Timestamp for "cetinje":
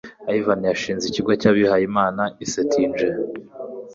2.51-3.07